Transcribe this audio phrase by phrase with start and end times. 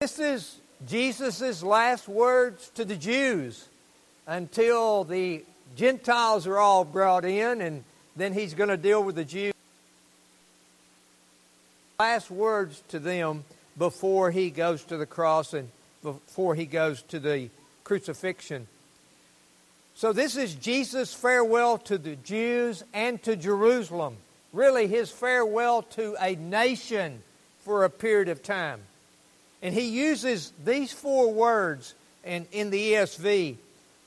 [0.00, 0.56] This is
[0.88, 3.68] Jesus' last words to the Jews
[4.26, 5.44] until the
[5.76, 7.84] Gentiles are all brought in, and
[8.16, 9.52] then he's going to deal with the Jews.
[11.98, 13.44] Last words to them
[13.76, 15.68] before he goes to the cross and
[16.02, 17.50] before he goes to the
[17.84, 18.68] crucifixion.
[19.96, 24.16] So, this is Jesus' farewell to the Jews and to Jerusalem.
[24.54, 27.22] Really, his farewell to a nation
[27.66, 28.80] for a period of time.
[29.62, 31.94] And he uses these four words
[32.24, 33.56] in, in the ESV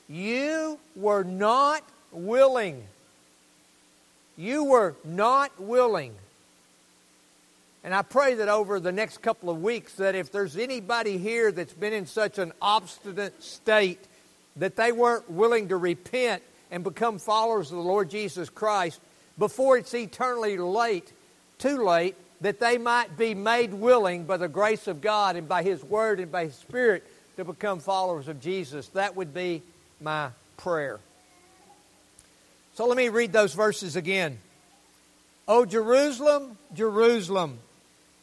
[0.08, 2.82] You were not willing.
[4.36, 6.14] You were not willing.
[7.84, 11.52] And I pray that over the next couple of weeks that if there's anybody here
[11.52, 14.02] that's been in such an obstinate state
[14.56, 19.00] that they weren't willing to repent and become followers of the Lord Jesus Christ
[19.38, 21.12] before it's eternally late,
[21.58, 25.62] too late, that they might be made willing by the grace of God and by
[25.62, 27.02] His Word and by His Spirit
[27.38, 28.88] to become followers of Jesus.
[28.88, 29.62] That would be
[29.98, 30.28] my
[30.58, 31.00] prayer.
[32.74, 34.36] So let me read those verses again.
[35.48, 37.60] O Jerusalem, Jerusalem,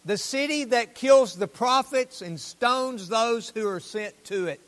[0.05, 4.59] the city that kills the prophets and stones those who are sent to it.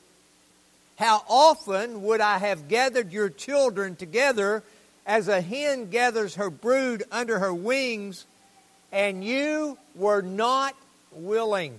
[0.98, 4.64] How often would I have gathered your children together
[5.06, 8.26] as a hen gathers her brood under her wings
[8.94, 10.76] and you were not
[11.12, 11.78] willing.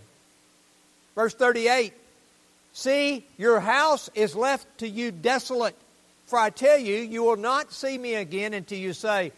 [1.15, 1.95] Verse 38
[2.77, 5.77] See, your house is left to you desolate.
[6.27, 9.31] For I tell you, you will not see me again until you say,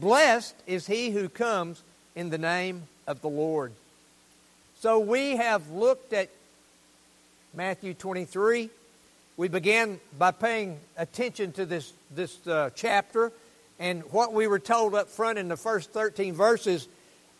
[0.00, 1.82] Blessed is he who comes
[2.16, 3.72] in the name of the Lord.
[4.80, 6.30] So we have looked at
[7.52, 8.70] Matthew 23.
[9.36, 13.32] We began by paying attention to this, this uh, chapter
[13.78, 16.88] and what we were told up front in the first 13 verses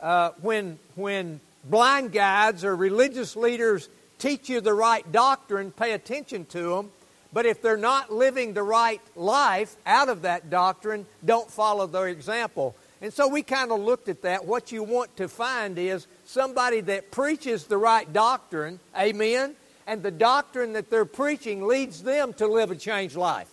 [0.01, 6.45] uh, when, when blind guides or religious leaders teach you the right doctrine, pay attention
[6.47, 6.91] to them.
[7.33, 12.09] But if they're not living the right life out of that doctrine, don't follow their
[12.09, 12.75] example.
[13.01, 14.45] And so we kind of looked at that.
[14.45, 19.55] What you want to find is somebody that preaches the right doctrine, amen,
[19.87, 23.49] and the doctrine that they're preaching leads them to live a changed life.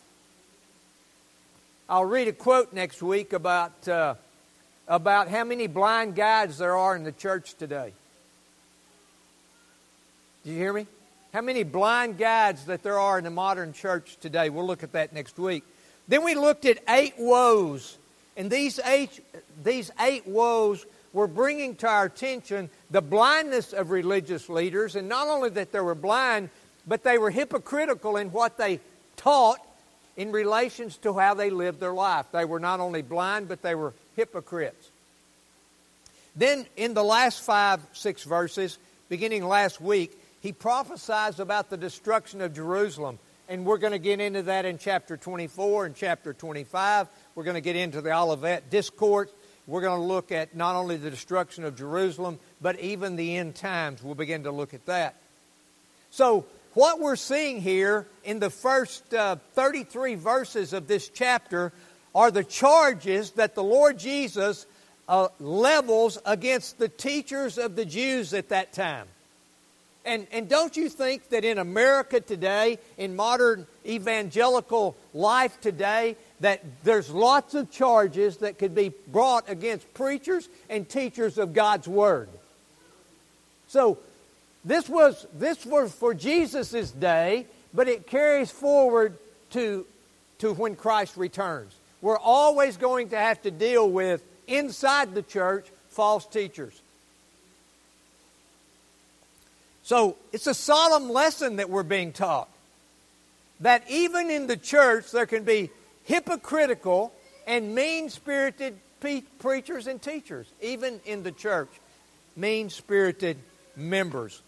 [1.88, 4.16] I'll read a quote next week about uh,
[4.88, 7.94] about how many blind guides there are in the church today.
[10.44, 10.86] Did you hear me?
[11.34, 14.50] How many blind guides that there are in the modern church today?
[14.50, 15.64] We'll look at that next week.
[16.08, 17.98] Then we looked at eight woes.
[18.38, 19.20] And these eight,
[19.64, 24.96] these eight woes were bringing to our attention the blindness of religious leaders.
[24.96, 26.50] And not only that they were blind,
[26.86, 28.80] but they were hypocritical in what they
[29.18, 29.60] taught
[30.16, 32.28] in relations to how they lived their life.
[32.32, 34.90] They were not only blind, but they were hypocrites.
[36.36, 38.78] Then, in the last five, six verses,
[39.10, 43.20] beginning last week, he prophesies about the destruction of Jerusalem.
[43.48, 47.08] And we're going to get into that in chapter 24 and chapter 25.
[47.36, 49.30] We're going to get into the Olivet Discourse.
[49.68, 53.56] We're going to look at not only the destruction of Jerusalem, but even the end
[53.56, 54.04] times.
[54.04, 55.16] We'll begin to look at that.
[56.12, 61.72] So, what we're seeing here in the first uh, 33 verses of this chapter
[62.16, 64.66] are the charges that the Lord Jesus
[65.08, 69.08] uh, levels against the teachers of the Jews at that time.
[70.06, 76.64] And, and don't you think that in America today, in modern evangelical life today, that
[76.84, 82.30] there's lots of charges that could be brought against preachers and teachers of God's Word?
[83.68, 83.98] So,
[84.64, 89.18] this was, this was for Jesus' day, but it carries forward
[89.52, 89.86] to,
[90.40, 95.66] to when Christ returns we're always going to have to deal with, inside the church,
[95.90, 96.80] false teachers.
[99.82, 102.48] So it's a solemn lesson that we're being taught.
[103.62, 105.72] That even in the church, there can be
[106.04, 107.12] hypocritical
[107.48, 108.78] and mean spirited
[109.40, 111.70] preachers and teachers, even in the church.
[112.36, 113.38] Mean spirited
[113.76, 114.44] members.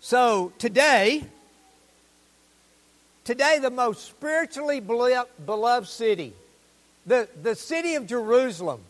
[0.00, 1.22] So today,
[3.24, 6.32] Today, the most spiritually beloved city,
[7.06, 8.80] the, the city of Jerusalem,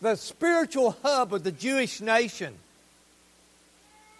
[0.00, 2.54] the spiritual hub of the Jewish nation.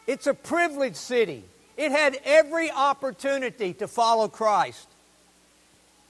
[0.07, 1.45] It's a privileged city.
[1.77, 4.89] It had every opportunity to follow Christ.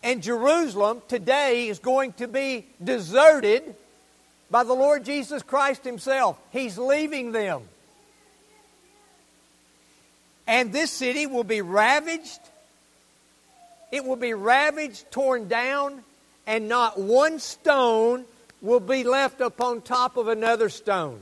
[0.03, 3.75] And Jerusalem today is going to be deserted
[4.51, 6.39] by the Lord Jesus Christ Himself.
[6.51, 7.63] He's leaving them.
[10.47, 12.41] And this city will be ravaged
[13.91, 16.03] it will be ravaged, torn down,
[16.47, 18.25] and not one stone
[18.63, 21.21] will be left upon top of another stone.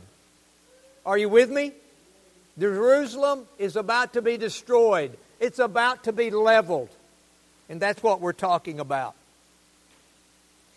[1.07, 1.73] Are you with me?
[2.59, 6.91] Jerusalem is about to be destroyed, it's about to be leveled.
[7.71, 9.15] And that's what we're talking about.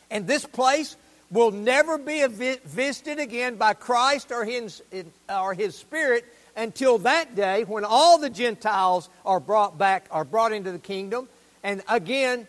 [0.10, 0.98] And this place
[1.32, 4.84] will never be visited again by Christ or his,
[5.30, 10.52] or his Spirit until that day when all the Gentiles are brought back, are brought
[10.52, 11.30] into the kingdom.
[11.64, 12.48] And again,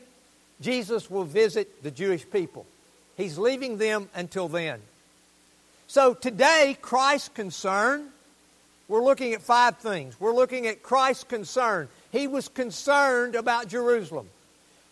[0.60, 2.66] Jesus will visit the Jewish people.
[3.16, 4.80] He's leaving them until then.
[5.86, 8.08] So today, Christ's concern,
[8.88, 10.18] we're looking at five things.
[10.18, 11.88] We're looking at Christ's concern.
[12.10, 14.28] He was concerned about Jerusalem.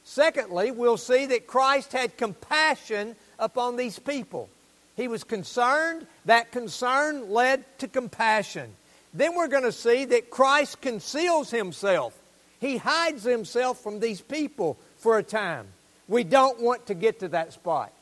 [0.05, 4.49] Secondly, we'll see that Christ had compassion upon these people.
[4.97, 6.07] He was concerned.
[6.27, 8.71] That concern led to compassion.
[9.15, 12.20] Then we're going to see that Christ conceals himself.
[12.61, 15.67] He hides himself from these people for a time.
[16.09, 17.93] We don't want to get to that spot.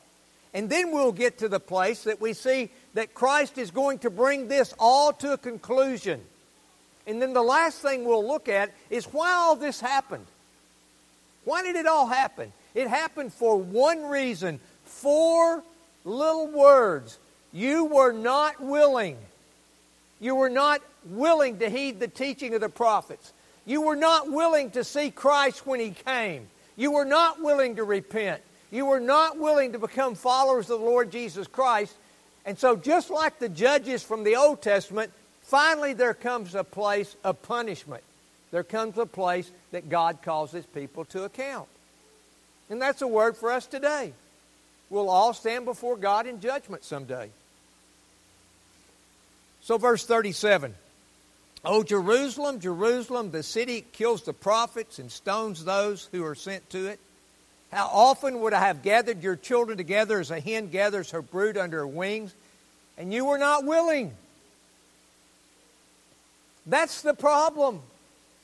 [0.53, 4.09] And then we'll get to the place that we see that Christ is going to
[4.09, 6.21] bring this all to a conclusion.
[7.05, 10.25] And then the last thing we'll look at is why all this happened.
[11.45, 12.51] Why did it all happen?
[12.75, 15.63] It happened for one reason four
[16.03, 17.17] little words.
[17.53, 19.17] You were not willing.
[20.19, 23.33] You were not willing to heed the teaching of the prophets.
[23.69, 26.47] You were not willing to see Christ when He came.
[26.75, 28.41] You were not willing to repent.
[28.71, 31.95] You were not willing to become followers of the Lord Jesus Christ.
[32.47, 35.11] And so, just like the judges from the Old Testament,
[35.43, 38.01] finally there comes a place of punishment.
[38.49, 41.67] There comes a place that God calls His people to account.
[42.71, 44.13] And that's a word for us today.
[44.89, 47.29] We'll all stand before God in judgment someday.
[49.61, 50.73] So, verse 37
[51.65, 56.87] O Jerusalem, Jerusalem, the city kills the prophets and stones those who are sent to
[56.87, 56.99] it.
[57.71, 61.57] How often would I have gathered your children together as a hen gathers her brood
[61.57, 62.33] under her wings,
[62.97, 64.13] and you were not willing?
[66.65, 67.81] That's the problem.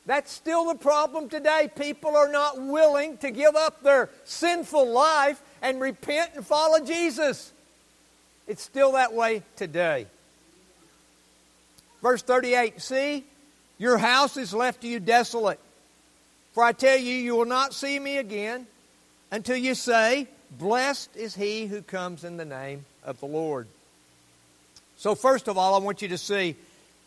[0.05, 1.69] That's still the problem today.
[1.75, 7.51] People are not willing to give up their sinful life and repent and follow Jesus.
[8.47, 10.05] It's still that way today.
[12.05, 13.23] Verse 38 See,
[13.79, 15.59] your house is left to you desolate.
[16.53, 18.67] For I tell you, you will not see me again
[19.31, 23.65] until you say, Blessed is he who comes in the name of the Lord.
[24.97, 26.55] So, first of all, I want you to see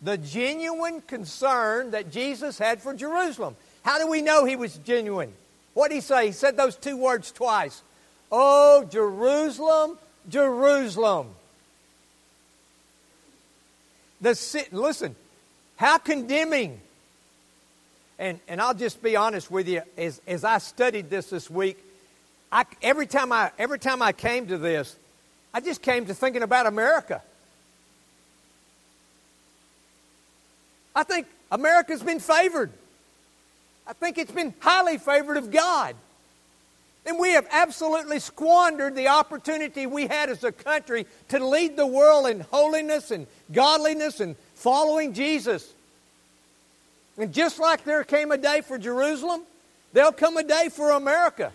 [0.02, 3.54] the genuine concern that Jesus had for Jerusalem.
[3.84, 5.32] How do we know he was genuine?
[5.74, 6.26] What did he say?
[6.26, 7.84] He said those two words twice.
[8.32, 9.96] Oh, Jerusalem,
[10.28, 11.28] Jerusalem.
[14.20, 15.14] The, listen,
[15.76, 16.80] how condemning.
[18.18, 21.78] And, and I'll just be honest with you, as, as I studied this this week,
[22.50, 24.96] I, every, time I, every time I came to this,
[25.54, 27.22] I just came to thinking about America.
[30.96, 32.72] I think America's been favored.
[33.86, 35.94] I think it's been highly favored of God.
[37.08, 41.86] And we have absolutely squandered the opportunity we had as a country to lead the
[41.86, 45.72] world in holiness and godliness and following Jesus.
[47.16, 49.40] And just like there came a day for Jerusalem,
[49.94, 51.50] there'll come a day for America.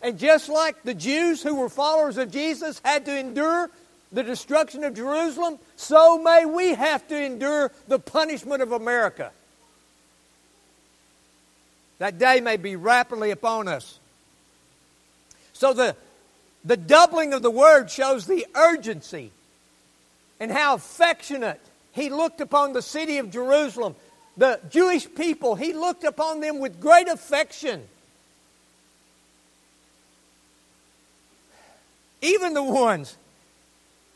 [0.00, 3.70] And just like the Jews who were followers of Jesus had to endure
[4.12, 9.32] the destruction of Jerusalem, so may we have to endure the punishment of America.
[11.98, 13.98] That day may be rapidly upon us.
[15.52, 15.96] So the,
[16.64, 19.30] the doubling of the word shows the urgency
[20.40, 21.60] and how affectionate
[21.92, 23.94] he looked upon the city of Jerusalem.
[24.36, 27.84] The Jewish people, he looked upon them with great affection.
[32.20, 33.16] Even the ones,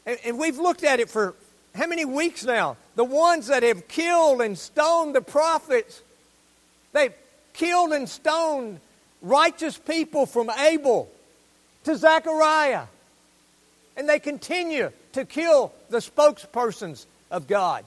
[0.04, 1.35] and, we've looked at it for
[1.75, 2.76] how many weeks now?
[2.97, 6.02] The ones that have killed and stoned the prophets.
[6.92, 7.12] They've
[7.58, 8.80] killed and stoned
[9.20, 11.10] righteous people from Abel
[11.84, 12.86] to Zechariah.
[13.96, 17.84] And they continue to kill the spokespersons of God.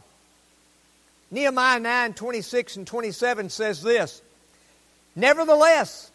[1.31, 4.21] Nehemiah 9 26 and 27 says this
[5.15, 6.11] Nevertheless,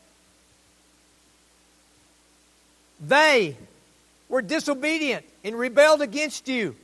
[3.01, 3.57] they
[4.29, 6.77] were disobedient and rebelled against you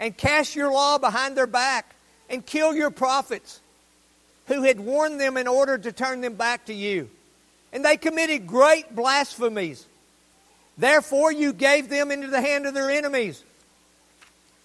[0.00, 1.94] and cast your law behind their back
[2.28, 3.60] and killed your prophets
[4.46, 7.10] who had warned them in order to turn them back to you.
[7.72, 9.84] And they committed great blasphemies.
[10.78, 13.42] Therefore, you gave them into the hand of their enemies,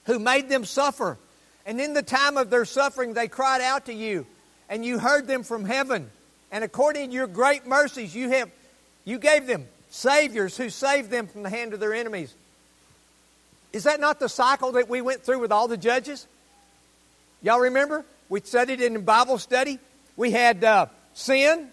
[0.05, 1.17] who made them suffer.
[1.65, 4.25] And in the time of their suffering, they cried out to you,
[4.69, 6.09] and you heard them from heaven.
[6.51, 8.49] And according to your great mercies, you have
[9.05, 12.33] you gave them saviors who saved them from the hand of their enemies.
[13.73, 16.27] Is that not the cycle that we went through with all the judges?
[17.41, 18.05] Y'all remember?
[18.31, 19.77] We studied it in Bible study.
[20.15, 21.67] We had uh, sin,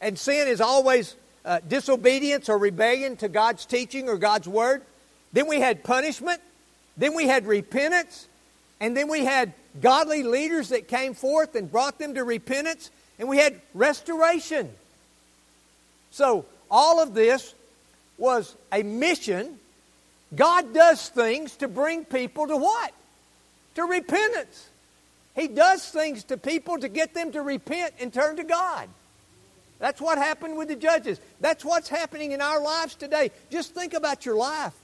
[0.00, 4.82] and sin is always uh, disobedience or rebellion to God's teaching or God's word.
[5.32, 6.40] Then we had punishment.
[6.96, 8.26] Then we had repentance.
[8.80, 12.90] And then we had godly leaders that came forth and brought them to repentance.
[13.20, 14.72] And we had restoration.
[16.10, 17.54] So, all of this
[18.18, 19.56] was a mission.
[20.34, 22.92] God does things to bring people to what?
[23.76, 24.66] To repentance.
[25.34, 28.88] He does things to people to get them to repent and turn to God.
[29.78, 31.20] That's what happened with the judges.
[31.40, 33.30] That's what's happening in our lives today.
[33.50, 34.74] Just think about your life.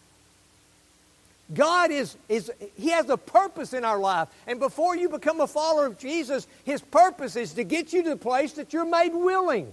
[1.54, 4.28] God is, is He has a purpose in our life.
[4.46, 8.10] And before you become a follower of Jesus, His purpose is to get you to
[8.10, 9.72] the place that you're made willing.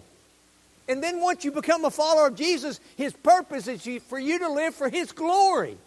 [0.88, 4.50] And then once you become a follower of Jesus, His purpose is for you to
[4.50, 5.78] live for His glory,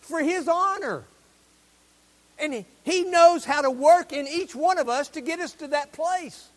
[0.00, 1.04] for His honor.
[2.44, 5.68] And He knows how to work in each one of us to get us to
[5.68, 6.48] that place.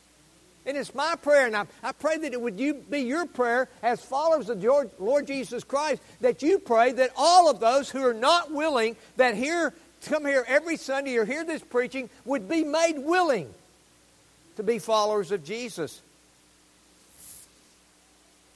[0.65, 3.70] And it's my prayer, and I, I pray that it would you, be your prayer
[3.82, 4.62] as followers of
[5.00, 9.36] Lord Jesus Christ, that you pray that all of those who are not willing, that
[9.36, 9.74] here
[10.06, 13.53] come here every Sunday or hear this preaching, would be made willing
[14.58, 16.01] to be followers of Jesus.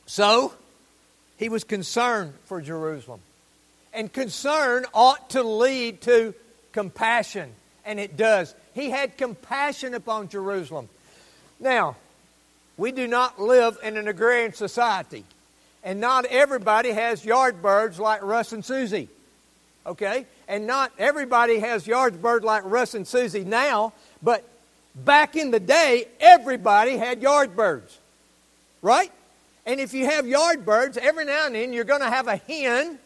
[0.05, 0.53] So,
[1.37, 3.21] he was concerned for Jerusalem.
[3.93, 6.33] And concern ought to lead to
[6.71, 7.51] compassion,
[7.85, 8.53] and it does.
[8.73, 10.89] He had compassion upon Jerusalem.
[11.59, 11.95] Now,
[12.77, 15.23] we do not live in an agrarian society,
[15.83, 19.09] and not everybody has yard birds like Russ and Susie.
[19.85, 20.25] Okay?
[20.47, 24.47] And not everybody has yard birds like Russ and Susie now, but
[24.95, 27.97] back in the day, everybody had yard birds.
[28.81, 29.11] Right?
[29.65, 32.37] And if you have yard birds, every now and then you're going to have a
[32.37, 32.97] hen,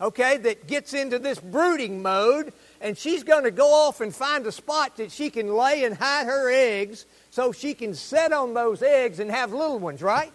[0.00, 2.52] okay, that gets into this brooding mode,
[2.86, 5.96] and she's going to go off and find a spot that she can lay and
[5.96, 10.30] hide her eggs so she can set on those eggs and have little ones, right?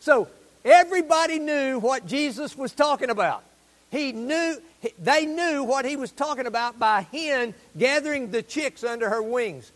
[0.00, 0.28] So
[0.64, 3.44] everybody knew what Jesus was talking about.
[3.90, 4.56] He knew
[4.98, 9.70] they knew what he was talking about by hen gathering the chicks under her wings.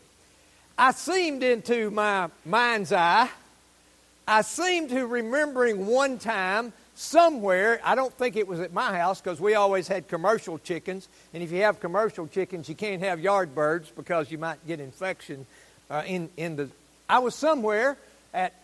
[0.78, 3.28] I seemed into my mind's eye.
[4.26, 9.20] I seem to remembering one time somewhere, I don't think it was at my house
[9.20, 11.08] because we always had commercial chickens.
[11.32, 14.80] And if you have commercial chickens, you can't have yard birds because you might get
[14.80, 15.46] infection
[15.90, 16.68] uh, in, in the,
[17.08, 17.96] I was somewhere
[18.32, 18.54] at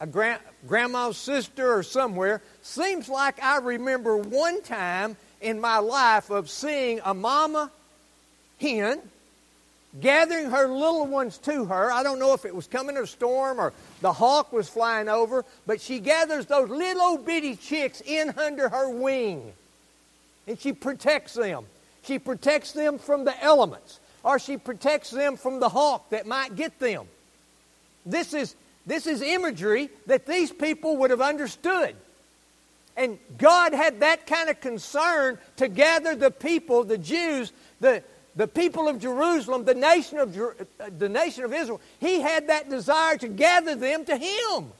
[0.00, 2.42] a grand, grandma's sister or somewhere.
[2.62, 7.70] Seems like I remember one time in my life of seeing a mama
[8.60, 9.00] hen
[10.00, 11.92] gathering her little ones to her.
[11.92, 15.44] I don't know if it was coming a storm or the hawk was flying over,
[15.66, 19.52] but she gathers those little bitty chicks in under her wing.
[20.46, 21.66] And she protects them.
[22.04, 26.56] She protects them from the elements or she protects them from the hawk that might
[26.56, 27.06] get them.
[28.06, 28.54] This is,
[28.86, 31.94] this is imagery that these people would have understood.
[32.96, 38.02] And God had that kind of concern to gather the people, the Jews, the,
[38.34, 41.80] the people of Jerusalem, the nation of, uh, the nation of Israel.
[42.00, 44.72] He had that desire to gather them to Him.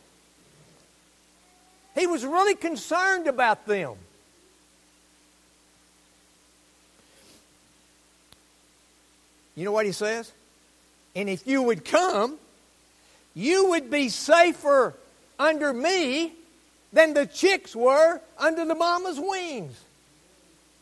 [1.94, 3.94] He was really concerned about them.
[9.54, 10.32] You know what he says?
[11.14, 12.38] And if you would come,
[13.35, 14.94] you would be safer
[15.38, 16.32] under me
[16.92, 19.78] than the chicks were under the mama's wings.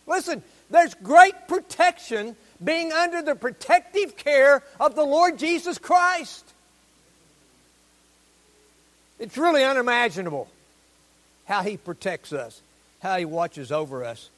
[0.07, 6.45] Listen, there's great protection being under the protective care of the Lord Jesus Christ.
[9.19, 10.49] It's really unimaginable
[11.47, 12.61] how He protects us,
[13.01, 14.31] how He watches over us.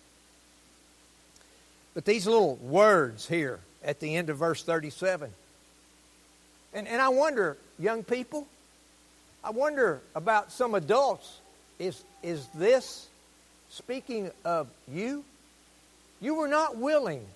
[1.94, 5.30] But these little words here at the end of verse 37.
[6.74, 8.46] And, and I wonder, young people,
[9.44, 11.38] I wonder about some adults.
[11.78, 13.08] Is, is this
[13.70, 15.24] speaking of you?
[16.20, 17.26] You were not willing.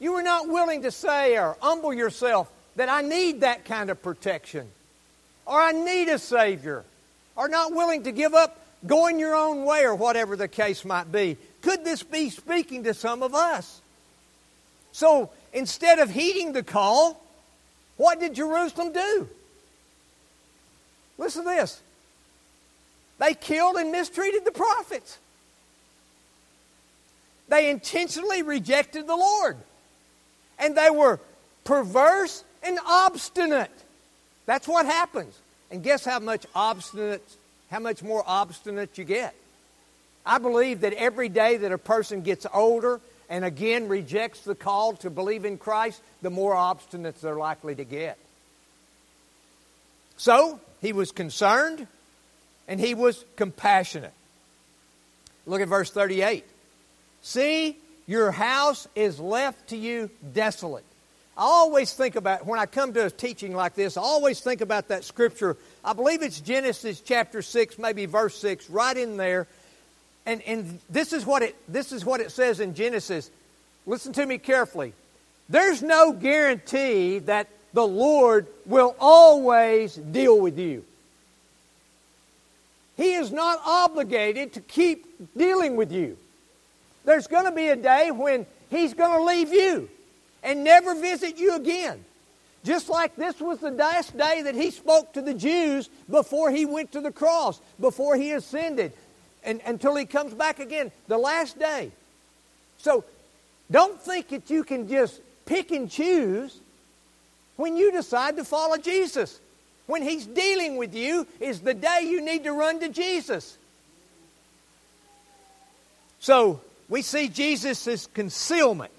[0.00, 4.02] You were not willing to say or humble yourself that I need that kind of
[4.02, 4.68] protection,
[5.46, 6.84] or I need a Savior,
[7.36, 11.10] or not willing to give up going your own way, or whatever the case might
[11.10, 11.36] be.
[11.62, 13.80] Could this be speaking to some of us?
[14.92, 17.22] So instead of heeding the call,
[17.96, 19.28] what did Jerusalem do?
[21.16, 21.80] Listen to this.
[23.18, 25.18] They killed and mistreated the prophets.
[27.48, 29.56] They intentionally rejected the Lord.
[30.58, 31.20] And they were
[31.64, 33.70] perverse and obstinate.
[34.46, 35.38] That's what happens.
[35.70, 37.24] And guess how much obstinate,
[37.70, 39.34] how much more obstinate you get?
[40.26, 44.94] I believe that every day that a person gets older and again rejects the call
[44.96, 48.18] to believe in Christ, the more obstinate they're likely to get.
[50.16, 51.86] So, he was concerned
[52.68, 54.12] and he was compassionate.
[55.46, 56.44] Look at verse 38.
[57.22, 60.84] See, your house is left to you desolate.
[61.36, 64.60] I always think about, when I come to a teaching like this, I always think
[64.60, 65.56] about that scripture.
[65.84, 69.48] I believe it's Genesis chapter 6, maybe verse 6, right in there.
[70.26, 73.30] And, and this, is what it, this is what it says in Genesis.
[73.84, 74.92] Listen to me carefully.
[75.48, 80.84] There's no guarantee that the Lord will always deal with you.
[82.96, 86.16] He is not obligated to keep dealing with you.
[87.04, 89.88] There's going to be a day when He's going to leave you
[90.42, 92.04] and never visit you again.
[92.64, 96.64] Just like this was the last day that He spoke to the Jews before He
[96.64, 98.92] went to the cross, before He ascended,
[99.42, 100.90] and, until He comes back again.
[101.08, 101.90] The last day.
[102.78, 103.04] So
[103.70, 106.58] don't think that you can just pick and choose
[107.56, 109.40] when you decide to follow Jesus.
[109.86, 113.58] When He's dealing with you, is the day you need to run to Jesus.
[116.20, 118.92] So, we see Jesus' concealment.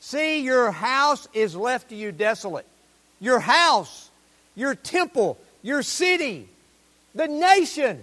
[0.00, 2.66] See, your house is left to you desolate.
[3.20, 4.10] Your house,
[4.54, 6.48] your temple, your city,
[7.14, 8.02] the nation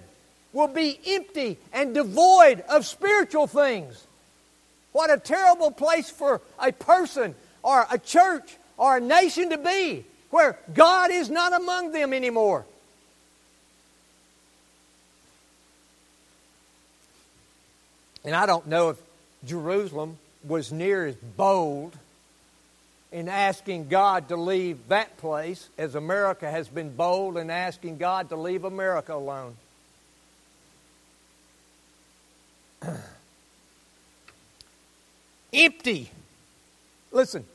[0.52, 4.06] will be empty and devoid of spiritual things.
[4.92, 10.06] What a terrible place for a person or a church or a nation to be
[10.30, 12.66] where God is not among them anymore.
[18.26, 18.98] And I don't know if
[19.46, 21.98] Jerusalem was near as bold
[23.12, 28.30] in asking God to leave that place as America has been bold in asking God
[28.30, 29.56] to leave America alone.
[35.54, 36.10] Empty.
[37.12, 37.46] Listen,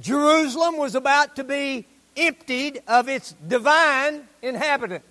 [0.00, 1.84] Jerusalem was about to be
[2.16, 5.04] emptied of its divine inhabitant.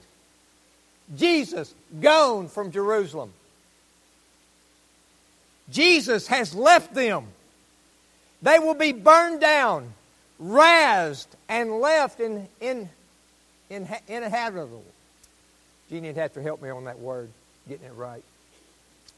[1.15, 3.33] Jesus gone from Jerusalem.
[5.69, 7.25] Jesus has left them.
[8.41, 9.93] They will be burned down,
[10.37, 12.89] razed, and left in, in,
[13.69, 14.83] in, inhabitable.
[15.89, 17.29] Jeannie would have to help me on that word,
[17.67, 18.23] getting it right.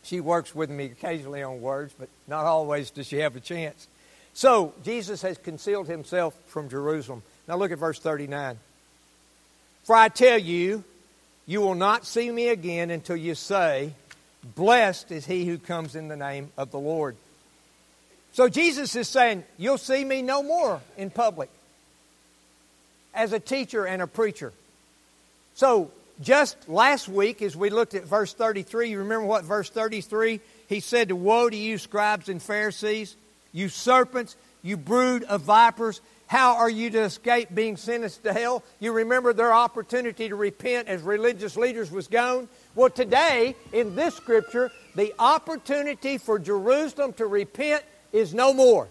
[0.03, 3.87] She works with me occasionally on words, but not always does she have a chance.
[4.33, 7.23] So, Jesus has concealed himself from Jerusalem.
[7.47, 8.57] Now look at verse 39.
[9.83, 10.83] For I tell you,
[11.45, 13.93] you will not see me again until you say,
[14.55, 17.15] Blessed is he who comes in the name of the Lord.
[18.33, 21.49] So Jesus is saying, You'll see me no more in public
[23.13, 24.53] as a teacher and a preacher.
[25.55, 30.39] So just last week, as we looked at verse 33, you remember what verse 33?
[30.69, 33.15] He said, to Woe to you, scribes and Pharisees,
[33.53, 36.01] you serpents, you brood of vipers.
[36.27, 38.63] How are you to escape being sentenced to hell?
[38.79, 42.49] You remember their opportunity to repent as religious leaders was gone?
[42.77, 48.87] Well, today, in this scripture, the opportunity for Jerusalem to repent is no more.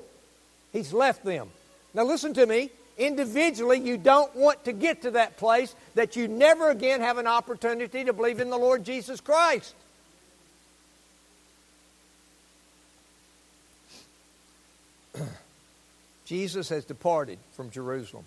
[0.73, 1.51] He's left them.
[1.95, 2.71] Now, listen to me.
[2.99, 7.29] Individually, you don't want to get to that place that you never again have an
[7.29, 9.73] opportunity to believe in the Lord Jesus Christ.
[16.25, 18.25] Jesus has departed from Jerusalem.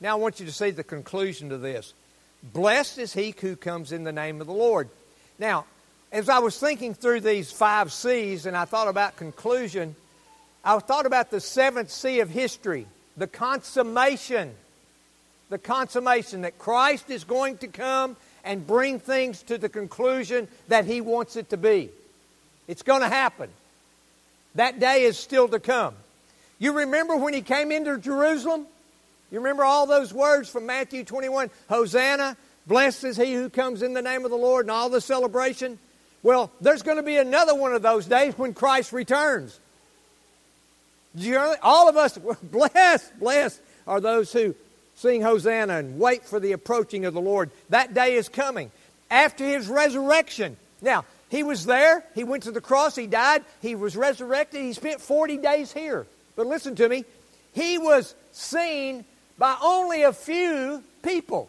[0.00, 1.94] Now I want you to see the conclusion to this.
[2.44, 4.88] Blessed is he who comes in the name of the Lord.
[5.40, 5.64] Now,
[6.12, 9.96] as I was thinking through these five C's and I thought about conclusion,
[10.62, 14.54] I thought about the seventh C of history, the consummation.
[15.48, 20.84] The consummation that Christ is going to come and bring things to the conclusion that
[20.84, 21.88] he wants it to be.
[22.68, 23.48] It's going to happen.
[24.54, 25.94] That day is still to come.
[26.60, 28.66] You remember when he came into Jerusalem?
[29.32, 33.94] You remember all those words from Matthew 21 Hosanna, blessed is he who comes in
[33.94, 35.78] the name of the Lord, and all the celebration?
[36.22, 39.58] Well, there's going to be another one of those days when Christ returns.
[41.62, 44.54] All of us, blessed, blessed are those who
[44.94, 47.50] sing Hosanna and wait for the approaching of the Lord.
[47.70, 48.70] That day is coming.
[49.10, 50.56] After his resurrection.
[50.82, 52.04] Now, he was there.
[52.14, 52.96] He went to the cross.
[52.96, 53.44] He died.
[53.62, 54.62] He was resurrected.
[54.62, 56.06] He spent 40 days here.
[56.36, 57.04] But listen to me.
[57.52, 59.04] He was seen
[59.38, 61.48] by only a few people.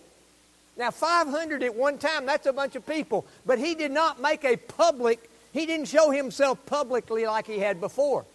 [0.81, 3.27] Now, 500 at one time, that's a bunch of people.
[3.45, 7.79] But he did not make a public, he didn't show himself publicly like he had
[7.79, 8.25] before.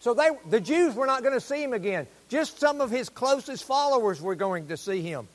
[0.00, 2.08] So they, the Jews were not going to see him again.
[2.28, 5.28] Just some of his closest followers were going to see him.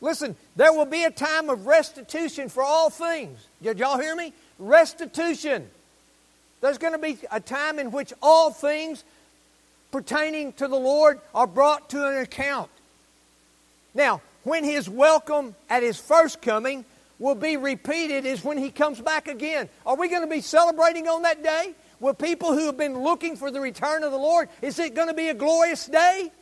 [0.00, 3.44] Listen, there will be a time of restitution for all things.
[3.60, 4.32] Did y'all hear me?
[4.60, 5.68] Restitution.
[6.60, 9.02] There's going to be a time in which all things
[9.90, 12.70] pertaining to the Lord are brought to an account.
[13.92, 16.84] Now, when his welcome at his first coming
[17.18, 19.68] will be repeated is when he comes back again.
[19.86, 21.74] Are we going to be celebrating on that day?
[22.00, 25.08] Will people who have been looking for the return of the Lord, is it going
[25.08, 26.32] to be a glorious day?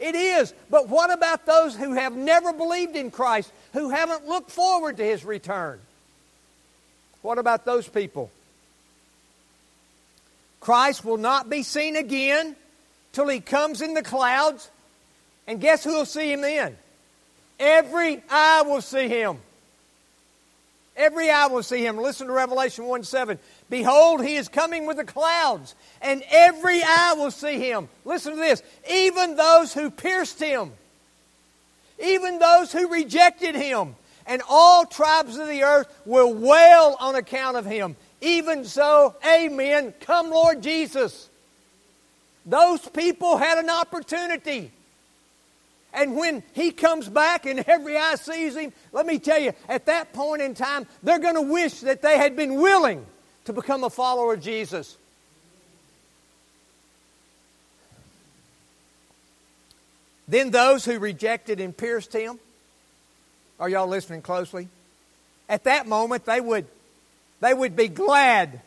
[0.00, 0.52] It is.
[0.68, 5.04] But what about those who have never believed in Christ, who haven't looked forward to
[5.04, 5.78] his return?
[7.22, 8.30] What about those people?
[10.58, 12.56] Christ will not be seen again
[13.12, 14.68] till he comes in the clouds.
[15.46, 16.76] And guess who will see him then?
[17.60, 19.38] Every eye will see him.
[20.96, 21.98] Every eye will see him.
[21.98, 23.38] Listen to Revelation 1 7.
[23.68, 27.88] Behold, he is coming with the clouds, and every eye will see him.
[28.04, 28.62] Listen to this.
[28.90, 30.72] Even those who pierced him,
[32.02, 33.94] even those who rejected him,
[34.26, 37.96] and all tribes of the earth will wail on account of him.
[38.20, 39.94] Even so, amen.
[40.00, 41.28] Come, Lord Jesus.
[42.44, 44.70] Those people had an opportunity.
[45.92, 49.86] And when he comes back and every eye sees him, let me tell you, at
[49.86, 53.04] that point in time, they're going to wish that they had been willing
[53.46, 54.96] to become a follower of Jesus.
[60.28, 62.38] Then those who rejected and pierced him,
[63.58, 64.68] are y'all listening closely?
[65.48, 66.66] At that moment, they would,
[67.40, 68.60] they would be glad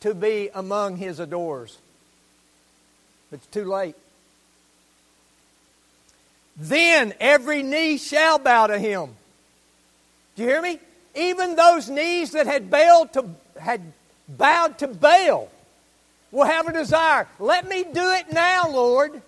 [0.00, 1.78] to be among his adorers.
[3.32, 3.96] It's too late.
[6.56, 9.16] Then every knee shall bow to him.
[10.36, 10.78] Do you hear me?
[11.14, 13.80] Even those knees that had bowed to, had
[14.28, 15.48] bowed to Baal
[16.30, 17.28] will have a desire.
[17.38, 19.22] Let me do it now, Lord.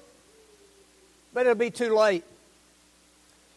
[1.32, 2.24] But it'll be too late.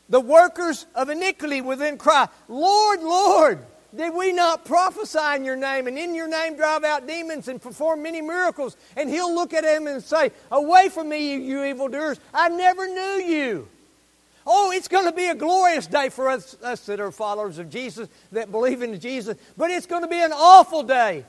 [0.10, 3.60] The workers of iniquity will then cry, Lord, Lord,
[3.95, 7.62] did we not prophesy in your name and in your name drive out demons and
[7.62, 8.78] perform many miracles?
[8.95, 12.19] And he'll look at him and say, Away from me, you evildoers.
[12.34, 13.67] I never knew you.
[14.45, 17.69] Oh, it's going to be a glorious day for us, us that are followers of
[17.69, 19.38] Jesus, that believe in Jesus.
[19.58, 21.25] But it's going to be an awful day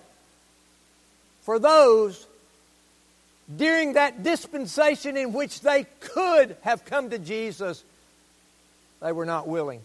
[1.43, 2.27] for those
[3.57, 7.85] during that dispensation in which they could have come to Jesus.
[9.01, 9.81] They were not willing.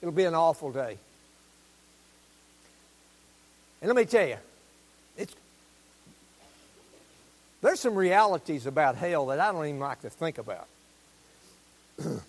[0.00, 0.98] It'll be an awful day.
[3.80, 4.36] And let me tell you,
[5.16, 5.34] it's,
[7.62, 10.66] there's some realities about hell that I don't even like to think about.
[11.98, 12.22] but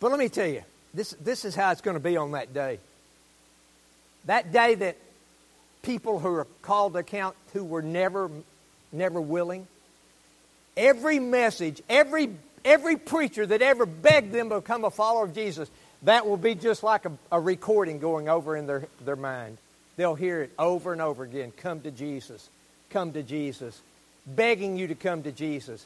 [0.00, 0.62] let me tell you,
[0.94, 2.78] this, this is how it's going to be on that day.
[4.24, 4.96] That day that
[5.82, 8.30] people who are called to account who were never,
[8.92, 9.66] never willing,
[10.76, 12.30] every message, every,
[12.64, 15.70] every preacher that ever begged them to become a follower of Jesus,
[16.02, 19.58] that will be just like a, a recording going over in their, their mind.
[19.96, 21.52] They'll hear it over and over again.
[21.56, 22.48] Come to Jesus.
[22.90, 23.80] Come to Jesus.
[24.26, 25.84] Begging you to come to Jesus.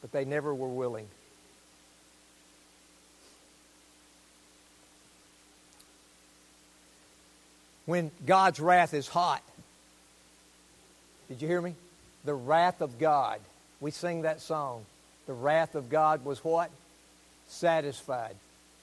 [0.00, 1.06] But they never were willing.
[7.84, 9.42] When God's wrath is hot,
[11.28, 11.74] did you hear me?
[12.24, 13.38] The wrath of God.
[13.80, 14.84] We sing that song.
[15.28, 16.70] The wrath of God was what?
[17.46, 18.34] Satisfied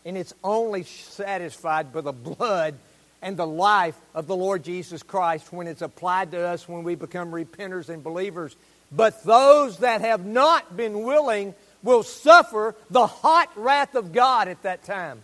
[0.05, 2.75] and it's only satisfied by the blood
[3.21, 6.95] and the life of the Lord Jesus Christ when it's applied to us when we
[6.95, 8.55] become repenters and believers.
[8.91, 14.61] But those that have not been willing will suffer the hot wrath of God at
[14.63, 15.23] that time.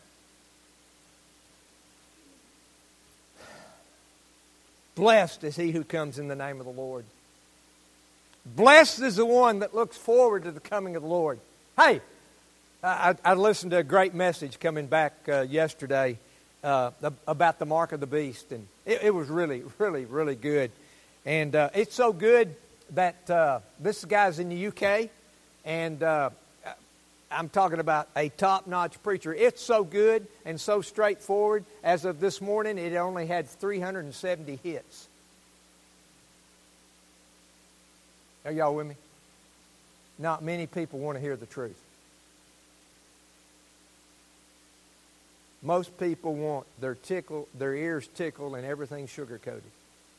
[4.95, 7.05] Blessed is he who comes in the name of the Lord.
[8.45, 11.39] Blessed is the one that looks forward to the coming of the Lord.
[11.77, 12.01] Hey,
[12.81, 16.17] I, I listened to a great message coming back uh, yesterday
[16.63, 16.91] uh,
[17.27, 20.71] about the mark of the beast, and it, it was really, really, really good.
[21.25, 22.55] And uh, it's so good
[22.91, 25.09] that uh, this guy's in the UK,
[25.65, 26.29] and uh,
[27.29, 29.33] I'm talking about a top notch preacher.
[29.33, 31.65] It's so good and so straightforward.
[31.83, 35.09] As of this morning, it only had 370 hits.
[38.45, 38.95] Are y'all with me?
[40.17, 41.77] Not many people want to hear the truth.
[45.61, 49.63] Most people want their tickle, their ears tickled and everything sugar coated.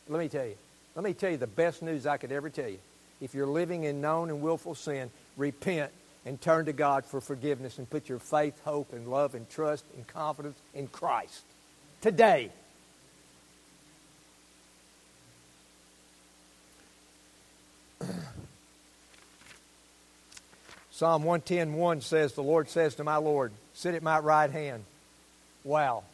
[0.09, 0.57] Let me tell you.
[0.95, 2.79] Let me tell you the best news I could ever tell you.
[3.21, 5.93] If you're living in known and willful sin, repent
[6.27, 9.85] and turn to God for forgiveness and put your faith, hope, and love and trust
[9.97, 11.43] and confidence in Christ
[12.03, 12.51] today.
[20.91, 24.85] Psalm 110.1 says, The Lord says to my Lord, Sit at my right hand
[25.65, 26.05] Wow.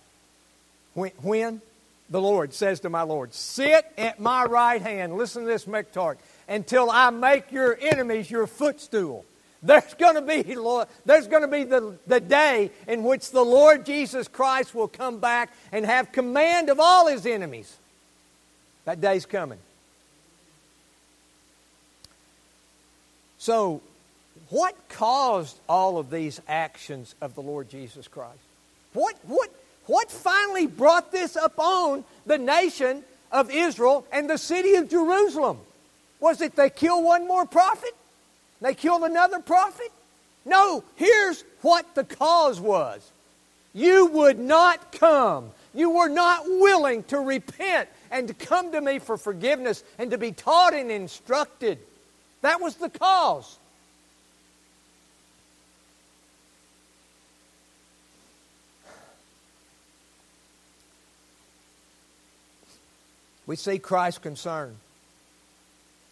[0.95, 1.13] When?
[1.23, 1.61] when?
[2.09, 6.17] the Lord says to my Lord, Sit at my right hand, listen to this, Mektark,
[6.49, 9.25] until I make your enemies your footstool.
[9.63, 10.43] There's going to be,
[11.05, 15.19] there's going to be the, the day in which the Lord Jesus Christ will come
[15.19, 17.75] back and have command of all his enemies.
[18.85, 19.59] That day's coming.
[23.39, 23.81] So,
[24.51, 28.46] what caused all of these actions of the Lord Jesus Christ?
[28.97, 29.51] What, what,
[29.85, 35.59] what finally brought this upon the nation of Israel and the city of Jerusalem?
[36.19, 37.95] Was it they killed one more prophet?
[38.63, 39.93] They killed another prophet?
[40.47, 43.13] No, here's what the cause was.
[43.75, 45.51] You would not come.
[45.75, 50.17] You were not willing to repent and to come to me for forgiveness and to
[50.17, 51.79] be taught and instructed.
[52.41, 53.59] That was the cause.
[63.47, 64.77] We see Christ's concern.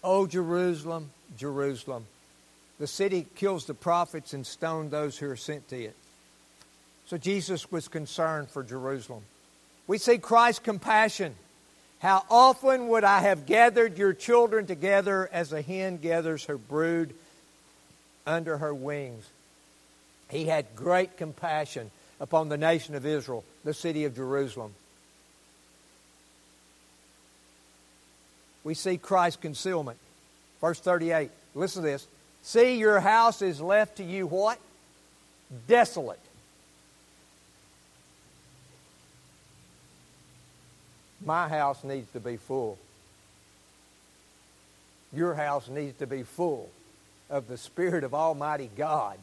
[0.02, 2.06] Oh, Jerusalem, Jerusalem.
[2.78, 5.96] The city kills the prophets and stones those who are sent to it.
[7.06, 9.22] So Jesus was concerned for Jerusalem.
[9.86, 11.34] We see Christ's compassion.
[11.98, 17.14] How often would I have gathered your children together as a hen gathers her brood
[18.26, 19.24] under her wings?
[20.28, 24.74] He had great compassion upon the nation of Israel, the city of Jerusalem.
[28.64, 29.98] We see Christ's concealment.
[30.60, 31.30] Verse 38.
[31.54, 32.06] Listen to this.
[32.42, 34.58] See, your house is left to you what?
[35.68, 36.18] Desolate.
[41.24, 42.78] My house needs to be full.
[45.12, 46.68] Your house needs to be full
[47.30, 49.16] of the Spirit of Almighty God.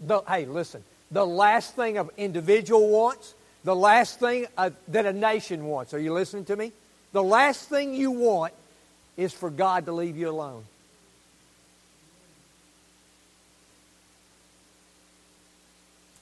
[0.00, 0.82] The, hey, listen.
[1.10, 4.46] The last thing an individual wants, the last thing
[4.88, 5.94] that a nation wants.
[5.94, 6.72] Are you listening to me?
[7.12, 8.54] The last thing you want
[9.16, 10.64] is for God to leave you alone.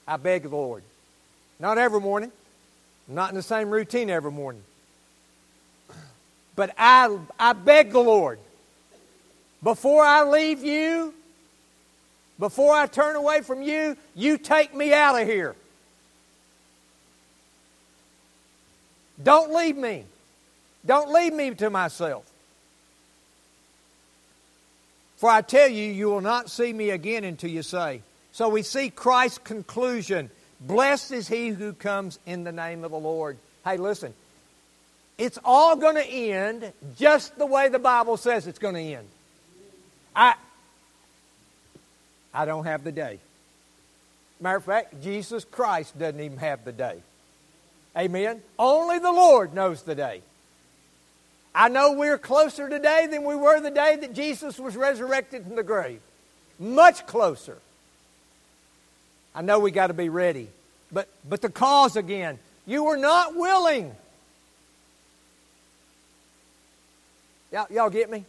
[0.07, 0.83] I beg the Lord.
[1.59, 2.31] Not every morning,
[3.07, 4.63] not in the same routine every morning.
[6.55, 8.39] But I, I beg the Lord,
[9.61, 11.13] before I leave you,
[12.37, 15.55] before I turn away from you, you take me out of here.
[19.21, 20.05] Don't leave me.
[20.85, 22.28] Don't leave me to myself.
[25.19, 28.01] For I tell you, you will not see me again until you say.
[28.31, 30.29] So we see Christ's conclusion
[30.59, 33.37] Blessed is he who comes in the name of the Lord.
[33.63, 34.13] Hey, listen,
[35.17, 39.07] it's all going to end just the way the Bible says it's going to end.
[40.15, 40.35] I,
[42.33, 43.19] I don't have the day.
[44.41, 47.01] Matter of fact, Jesus Christ doesn't even have the day.
[47.97, 48.41] Amen?
[48.57, 50.21] Only the Lord knows the day.
[51.53, 55.55] I know we're closer today than we were the day that Jesus was resurrected from
[55.55, 55.99] the grave.
[56.59, 57.57] Much closer.
[59.33, 60.49] I know we got to be ready.
[60.91, 63.95] But, but the cause again, you were not willing.
[67.51, 68.25] Y'all, y'all get me?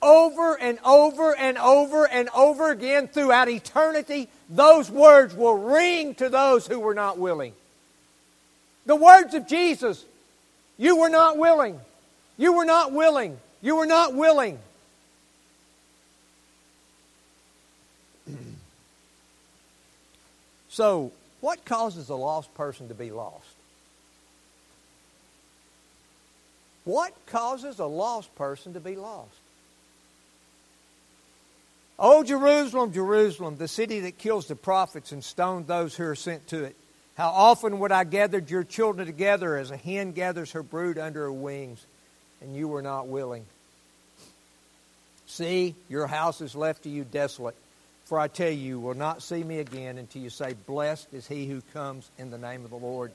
[0.00, 6.28] Over and over and over and over again throughout eternity, those words will ring to
[6.28, 7.52] those who were not willing.
[8.86, 10.04] The words of Jesus
[10.78, 11.78] you were not willing.
[12.36, 13.38] You were not willing.
[13.60, 14.60] You were not willing.
[20.68, 21.10] so,
[21.40, 23.44] what causes a lost person to be lost?
[26.84, 29.34] What causes a lost person to be lost?
[31.98, 36.46] Oh, Jerusalem, Jerusalem, the city that kills the prophets and stones those who are sent
[36.48, 36.76] to it.
[37.18, 41.22] How often would I gathered your children together as a hen gathers her brood under
[41.22, 41.84] her wings,
[42.40, 43.44] and you were not willing?
[45.26, 47.56] See, your house is left to you desolate.
[48.04, 51.26] For I tell you, you will not see me again until you say, Blessed is
[51.26, 53.10] he who comes in the name of the Lord.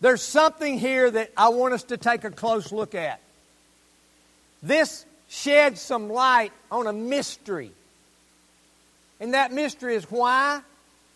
[0.00, 3.20] There's something here that I want us to take a close look at.
[4.62, 7.72] This sheds some light on a mystery.
[9.18, 10.62] And that mystery is why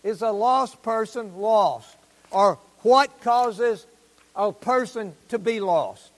[0.02, 1.96] is a lost person lost?
[2.30, 3.86] Or what causes
[4.34, 6.10] a person to be lost?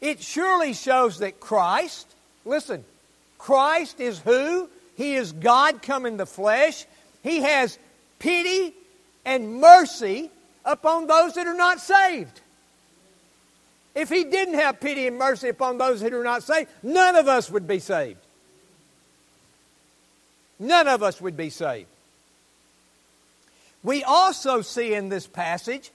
[0.00, 2.06] It surely shows that Christ,
[2.44, 2.84] listen,
[3.38, 4.68] Christ is who?
[4.96, 6.86] He is God come in the flesh.
[7.22, 7.78] He has
[8.18, 8.74] pity
[9.24, 10.30] and mercy
[10.64, 12.40] upon those that are not saved.
[13.94, 17.28] If He didn't have pity and mercy upon those that are not saved, none of
[17.28, 18.18] us would be saved.
[20.58, 21.88] None of us would be saved.
[23.82, 25.90] We also see in this passage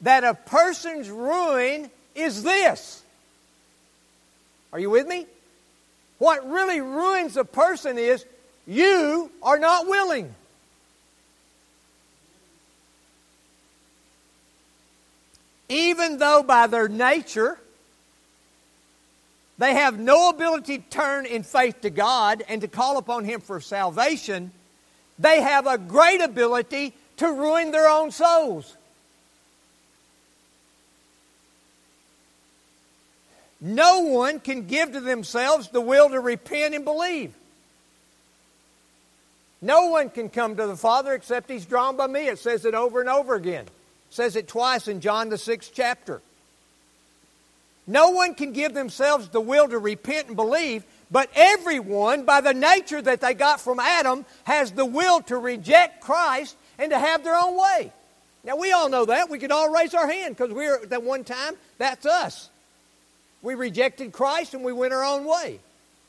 [0.00, 3.02] that a person's ruin is this.
[4.72, 5.26] Are you with me?
[6.18, 8.24] What really ruins a person is
[8.66, 10.34] you are not willing.
[15.68, 17.58] Even though by their nature
[19.58, 23.40] they have no ability to turn in faith to God and to call upon Him
[23.40, 24.52] for salvation,
[25.18, 28.76] they have a great ability to ruin their own souls.
[33.60, 37.34] No one can give to themselves the will to repent and believe.
[39.62, 42.28] No one can come to the Father except he's drawn by me.
[42.28, 43.64] It says it over and over again.
[43.64, 43.70] It
[44.10, 46.20] says it twice in John the sixth chapter.
[47.86, 52.52] No one can give themselves the will to repent and believe, but everyone, by the
[52.52, 57.24] nature that they got from Adam, has the will to reject Christ and to have
[57.24, 57.92] their own way.
[58.44, 59.28] Now, we all know that.
[59.28, 62.48] We could all raise our hand because we are at that one time, that's us.
[63.42, 65.60] We rejected Christ and we went our own way.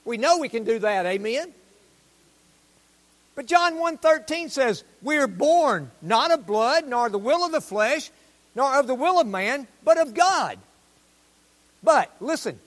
[0.06, 1.52] We know we can do that, amen?
[3.36, 7.62] But John 1.13 says, We are born not of blood, nor the will of the
[7.62, 8.10] flesh,
[8.56, 10.58] nor of the will of man, but of God.
[11.84, 12.60] But, listen,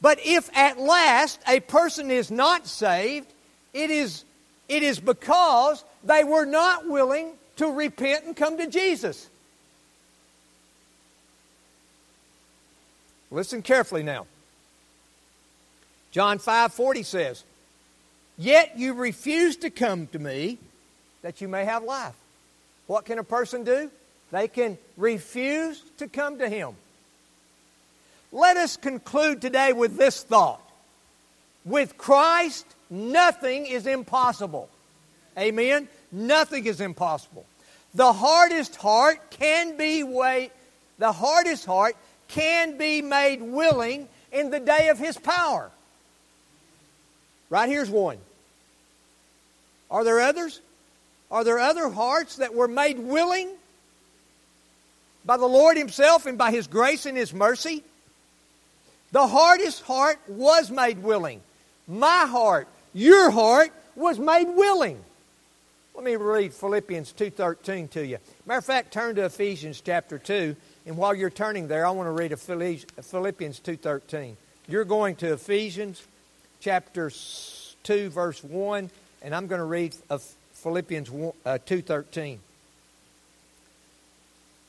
[0.00, 3.32] but if at last a person is not saved,
[3.72, 4.24] it is,
[4.68, 9.28] it is because they were not willing to repent and come to Jesus.
[13.30, 14.26] Listen carefully now.
[16.10, 17.42] John 5:40 says,
[18.36, 20.58] "Yet you refuse to come to me
[21.22, 22.14] that you may have life."
[22.86, 23.90] What can a person do?
[24.30, 26.76] They can refuse to come to him.
[28.30, 30.60] Let us conclude today with this thought.
[31.64, 34.68] With Christ, nothing is impossible.
[35.38, 35.88] Amen.
[36.12, 37.44] Nothing is impossible.
[37.94, 40.50] The hardest heart can be wait.
[40.98, 41.96] The hardest heart
[42.28, 45.70] can be made willing in the day of His power.
[47.50, 48.18] Right here's one.
[49.90, 50.60] Are there others?
[51.30, 53.48] Are there other hearts that were made willing
[55.24, 57.82] by the Lord Himself and by His grace and His mercy?
[59.12, 61.40] The hardest heart was made willing.
[61.86, 65.00] My heart, your heart, was made willing.
[65.94, 68.18] Let me read Philippians 2.13 to you.
[68.46, 72.08] Matter of fact, turn to Ephesians chapter 2 and while you're turning there, I want
[72.08, 74.34] to read Philippians 2.13.
[74.68, 76.02] You're going to Ephesians
[76.60, 77.10] chapter
[77.84, 78.90] 2, verse 1,
[79.22, 79.94] and I'm going to read
[80.54, 82.38] Philippians 2.13.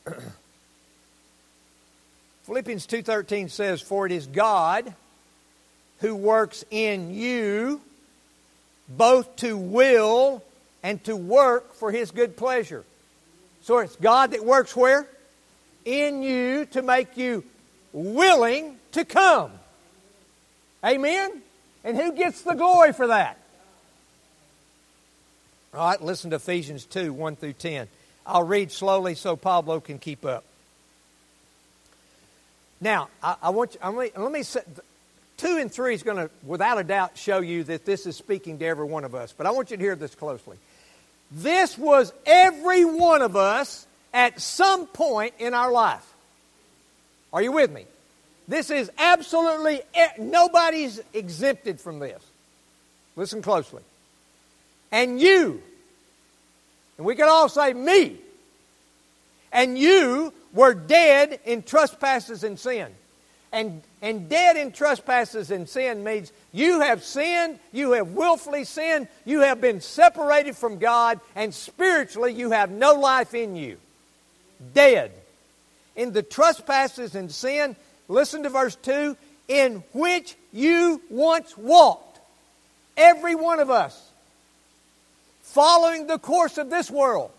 [0.07, 0.11] Uh,
[2.43, 4.93] Philippians 2.13 says, For it is God
[5.99, 7.81] who works in you
[8.87, 10.43] both to will
[10.85, 12.85] and to work for His good pleasure.
[13.63, 15.09] So it's God that works where?
[15.85, 17.43] in you to make you
[17.93, 19.51] willing to come.
[20.83, 21.41] Amen?
[21.83, 23.37] And who gets the glory for that?
[25.73, 27.87] All right, listen to Ephesians 2 1 through 10.
[28.25, 30.43] I'll read slowly so Pablo can keep up.
[32.81, 34.65] Now, I, I want you, I let, let me set,
[35.37, 38.59] two and three is going to, without a doubt, show you that this is speaking
[38.59, 39.33] to every one of us.
[39.37, 40.57] But I want you to hear this closely.
[41.31, 46.05] This was every one of us at some point in our life.
[47.33, 47.85] Are you with me?
[48.47, 49.81] This is absolutely,
[50.19, 52.21] nobody's exempted from this.
[53.15, 53.81] Listen closely.
[54.91, 55.61] And you,
[56.97, 58.17] and we can all say me,
[59.51, 62.87] and you were dead in trespasses and sin.
[63.55, 69.07] And, and dead in trespasses and sin means you have sinned, you have willfully sinned,
[69.23, 73.77] you have been separated from God, and spiritually you have no life in you
[74.73, 75.11] dead
[75.95, 77.75] in the trespasses and sin,
[78.07, 79.15] listen to verse 2,
[79.47, 82.19] in which you once walked.
[82.97, 84.01] Every one of us.
[85.41, 87.31] Following the course of this world.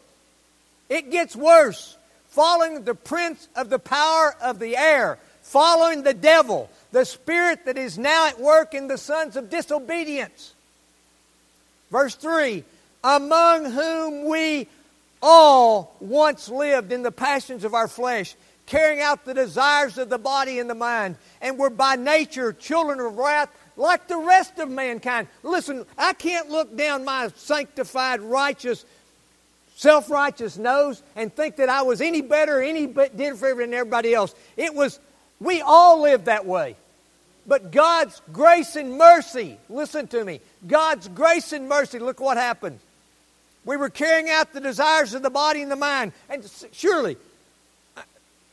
[0.88, 1.97] It gets worse.
[2.28, 5.18] Following the prince of the power of the air.
[5.47, 10.53] Following the devil, the spirit that is now at work in the sons of disobedience.
[11.92, 12.64] Verse 3
[13.05, 14.66] Among whom we
[15.22, 18.34] all once lived in the passions of our flesh,
[18.66, 22.99] carrying out the desires of the body and the mind, and were by nature children
[22.99, 25.28] of wrath like the rest of mankind.
[25.44, 28.84] Listen, I can't look down my sanctified, righteous,
[29.76, 34.34] self righteous nose and think that I was any better, any different than everybody else.
[34.57, 34.99] It was,
[35.41, 36.76] we all live that way.
[37.47, 42.80] But God's grace and mercy, listen to me, God's grace and mercy, look what happened.
[43.64, 46.12] We were carrying out the desires of the body and the mind.
[46.28, 47.16] And surely,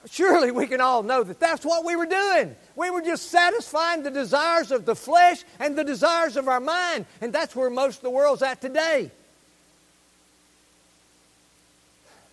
[0.09, 2.55] Surely we can all know that that's what we were doing.
[2.75, 7.05] We were just satisfying the desires of the flesh and the desires of our mind.
[7.21, 9.11] And that's where most of the world's at today.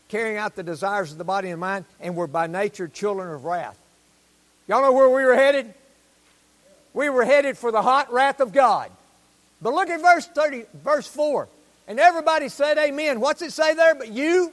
[0.08, 3.44] Carrying out the desires of the body and mind, and we're by nature children of
[3.44, 3.78] wrath.
[4.70, 5.74] Y'all know where we were headed?
[6.94, 8.88] We were headed for the hot wrath of God.
[9.60, 11.48] But look at verse 30, verse 4.
[11.88, 13.18] And everybody said amen.
[13.18, 13.96] What's it say there?
[13.96, 14.52] But you?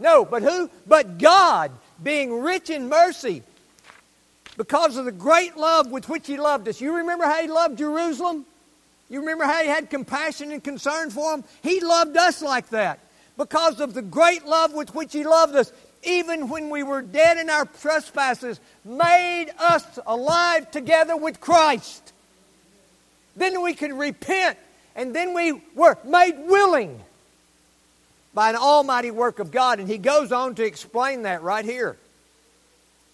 [0.00, 0.70] No, but who?
[0.86, 1.70] But God
[2.02, 3.42] being rich in mercy
[4.56, 6.80] because of the great love with which He loved us.
[6.80, 8.46] You remember how He loved Jerusalem?
[9.10, 11.44] You remember how He had compassion and concern for them?
[11.62, 13.00] He loved us like that
[13.36, 15.70] because of the great love with which He loved us.
[16.06, 22.12] Even when we were dead in our trespasses, made us alive together with Christ.
[23.36, 24.56] Then we could repent,
[24.94, 27.00] and then we were made willing
[28.32, 29.80] by an almighty work of God.
[29.80, 31.96] And he goes on to explain that right here.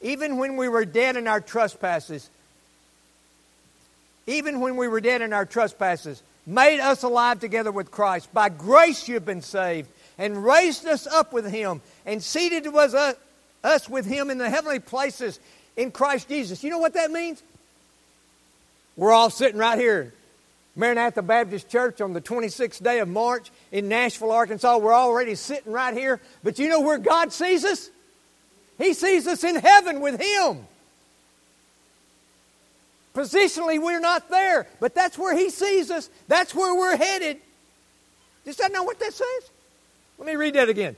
[0.02, 2.28] Even when we were dead in our trespasses,
[4.26, 8.32] even when we were dead in our trespasses, made us alive together with Christ.
[8.34, 9.88] By grace you've been saved,
[10.18, 13.16] and raised us up with him, and seated was us,
[13.62, 15.38] us with him in the heavenly places
[15.76, 16.62] in Christ Jesus.
[16.62, 17.42] You know what that means?
[18.96, 20.12] We're all sitting right here
[20.74, 24.78] Maranatha Baptist Church on the 26th day of March in Nashville, Arkansas.
[24.78, 26.20] We're already sitting right here.
[26.42, 27.90] But you know where God sees us?
[28.78, 30.66] He sees us in heaven with Him.
[33.14, 36.08] Positionally, we're not there, but that's where He sees us.
[36.28, 37.36] That's where we're headed.
[38.46, 39.50] Does that know what that says?
[40.18, 40.96] Let me read that again.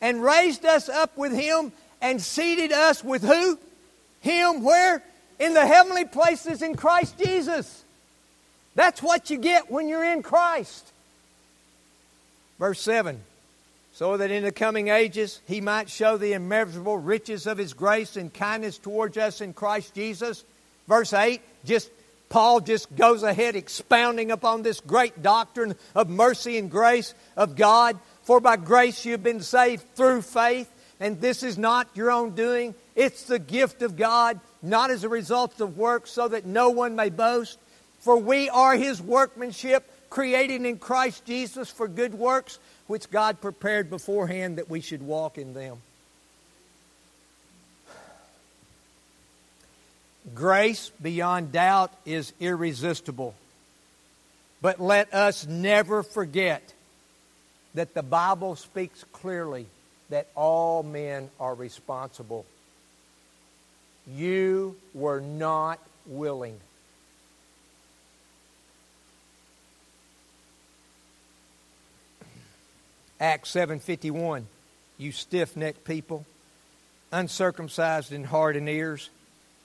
[0.00, 3.58] And raised us up with Him and seated us with who?
[4.20, 5.02] Him where?
[5.38, 7.84] In the heavenly places in Christ Jesus.
[8.74, 10.92] That's what you get when you're in Christ.
[12.58, 13.20] Verse 7
[13.92, 18.16] So that in the coming ages he might show the immeasurable riches of his grace
[18.16, 20.44] and kindness towards us in Christ Jesus.
[20.86, 21.90] Verse 8 just
[22.28, 27.98] Paul just goes ahead expounding upon this great doctrine of mercy and grace of God.
[28.26, 30.68] For by grace you've been saved through faith,
[30.98, 32.74] and this is not your own doing.
[32.96, 36.96] It's the gift of God, not as a result of works, so that no one
[36.96, 37.56] may boast.
[38.00, 42.58] For we are his workmanship, created in Christ Jesus for good works,
[42.88, 45.76] which God prepared beforehand that we should walk in them.
[50.34, 53.36] Grace, beyond doubt, is irresistible.
[54.60, 56.72] But let us never forget
[57.76, 59.66] that the Bible speaks clearly
[60.08, 62.46] that all men are responsible.
[64.06, 66.58] You were not willing.
[73.20, 74.46] Acts 7:51
[74.96, 76.24] You stiff-necked people
[77.12, 79.10] uncircumcised in heart and ears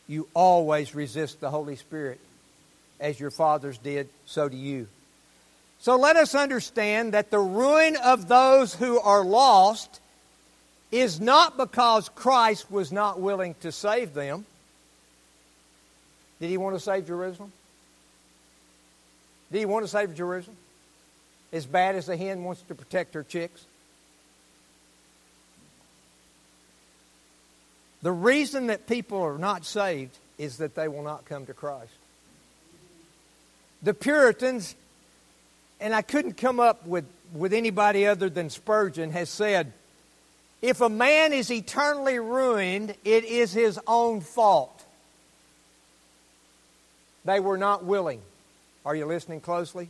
[0.08, 2.20] you always resist the Holy Spirit
[3.00, 4.88] as your fathers did so do you
[5.82, 10.00] so let us understand that the ruin of those who are lost
[10.92, 14.46] is not because Christ was not willing to save them
[16.40, 17.52] did he want to save Jerusalem
[19.52, 20.56] did he want to save Jerusalem
[21.52, 23.66] as bad as a hen wants to protect her chicks?
[28.02, 31.92] The reason that people are not saved is that they will not come to Christ.
[33.84, 34.76] The Puritans,
[35.82, 39.74] and I couldn't come up with, with anybody other than Spurgeon, has said,
[40.62, 44.86] if a man is eternally ruined, it is his own fault.
[47.26, 48.22] They were not willing.
[48.86, 49.90] Are you listening closely?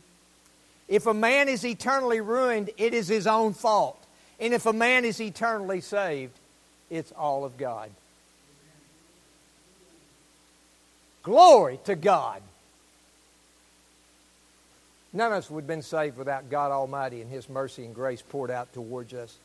[0.88, 4.02] If a man is eternally ruined, it is his own fault.
[4.40, 6.32] And if a man is eternally saved,
[6.90, 7.90] it's all of God.
[11.22, 12.42] Glory to God.
[15.12, 18.22] None of us would have been saved without God Almighty and His mercy and grace
[18.22, 19.36] poured out towards us.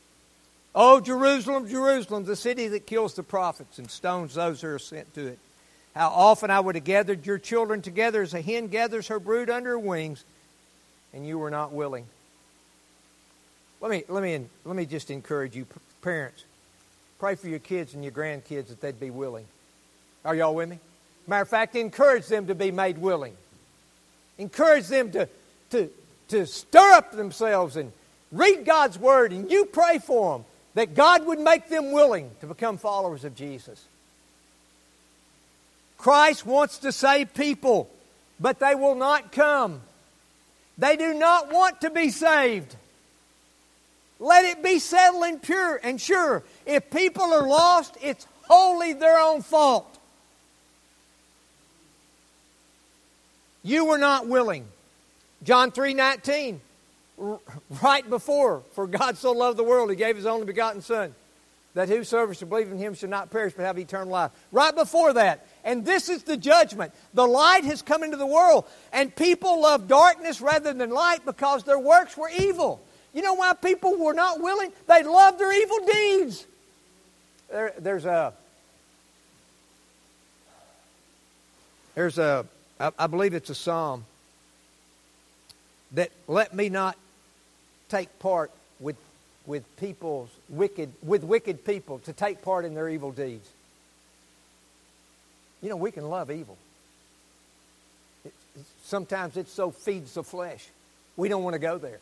[0.73, 5.13] Oh, Jerusalem, Jerusalem, the city that kills the prophets and stones those who are sent
[5.15, 5.39] to it.
[5.95, 9.49] How often I would have gathered your children together as a hen gathers her brood
[9.49, 10.23] under her wings
[11.13, 12.05] and you were not willing.
[13.81, 15.65] Let me, let me, let me just encourage you,
[16.01, 16.43] parents.
[17.19, 19.45] Pray for your kids and your grandkids that they'd be willing.
[20.23, 20.79] Are y'all with me?
[21.25, 23.35] Matter of fact, encourage them to be made willing.
[24.37, 25.27] Encourage them to,
[25.71, 25.89] to,
[26.29, 27.91] to stir up themselves and
[28.31, 32.47] read God's Word, and you pray for them that God would make them willing to
[32.47, 33.83] become followers of Jesus.
[35.97, 37.89] Christ wants to save people,
[38.39, 39.81] but they will not come
[40.77, 42.75] they do not want to be saved.
[44.19, 46.43] Let it be settled and pure and sure.
[46.65, 49.91] If people are lost, it's wholly their own fault.
[53.63, 54.65] You were not willing.
[55.43, 56.61] John 3 19,
[57.81, 61.13] right before, for God so loved the world, he gave his only begotten Son,
[61.73, 64.31] that whosoever should believe in him should not perish but have eternal life.
[64.51, 65.47] Right before that.
[65.63, 66.93] And this is the judgment.
[67.13, 71.63] The light has come into the world, and people love darkness rather than light because
[71.63, 72.81] their works were evil.
[73.13, 74.71] You know why people were not willing?
[74.87, 76.45] They loved their evil deeds.
[77.49, 78.33] There, there's a
[81.95, 82.45] there's a
[82.79, 84.05] I, I believe it's a psalm
[85.93, 86.97] that let me not
[87.89, 88.97] take part with
[89.45, 93.49] with people's wicked with wicked people to take part in their evil deeds.
[95.61, 96.57] You know, we can love evil.
[98.25, 98.33] It,
[98.83, 100.67] sometimes it so feeds the flesh.
[101.15, 101.99] We don't want to go there.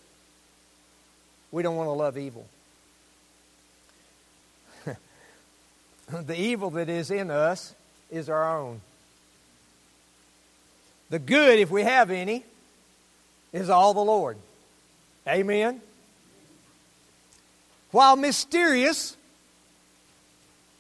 [1.52, 2.46] We don't want to love evil.
[6.12, 7.74] the evil that is in us
[8.12, 8.82] is our own.
[11.10, 12.44] The good, if we have any,
[13.56, 14.38] is all the Lord.
[15.28, 15.82] Amen.
[17.92, 19.16] While mysterious,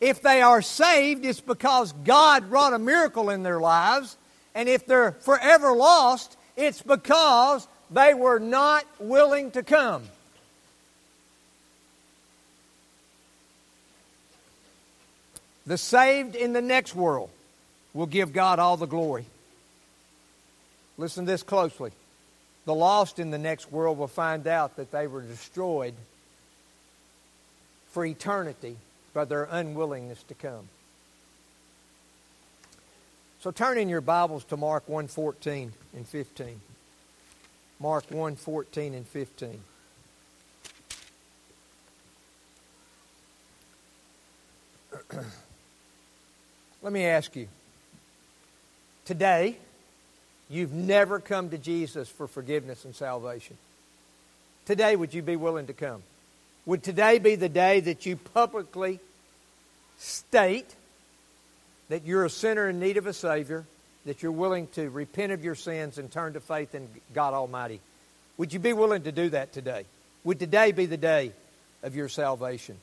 [0.02, 4.18] if they are saved, it's because God wrought a miracle in their lives.
[4.54, 10.04] And if they're forever lost, it's because they were not willing to come.
[15.66, 17.30] The saved in the next world
[17.94, 19.26] will give God all the glory.
[20.98, 21.92] Listen this closely.
[22.66, 25.94] The lost in the next world will find out that they were destroyed
[27.92, 28.76] for eternity
[29.14, 30.68] by their unwillingness to come.
[33.40, 36.60] So turn in your Bibles to Mark 1:14 and 15.
[37.80, 39.64] Mark 1:14 and 15.
[46.82, 47.48] Let me ask you.
[49.06, 49.58] Today,
[50.50, 53.58] you've never come to Jesus for forgiveness and salvation.
[54.66, 56.02] Today, would you be willing to come?
[56.66, 59.00] Would today be the day that you publicly
[59.98, 60.76] state
[61.90, 63.66] that you're a sinner in need of a Savior,
[64.06, 67.80] that you're willing to repent of your sins and turn to faith in God Almighty?
[68.38, 69.86] Would you be willing to do that today?
[70.24, 71.32] Would today be the day
[71.84, 72.78] of your salvation?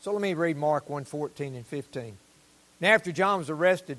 [0.00, 2.16] So let me read Mark 1:14 and 15.
[2.80, 3.98] Now, after John was arrested,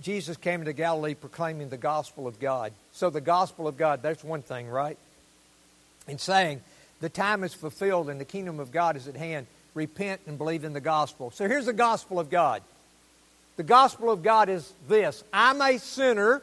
[0.00, 2.72] Jesus came into Galilee proclaiming the gospel of God.
[2.92, 4.96] So, the gospel of God, that's one thing, right?
[6.06, 6.62] And saying,
[7.00, 9.46] the time is fulfilled and the kingdom of God is at hand.
[9.74, 11.30] Repent and believe in the gospel.
[11.30, 12.62] So, here's the gospel of God.
[13.56, 16.42] The gospel of God is this I'm a sinner,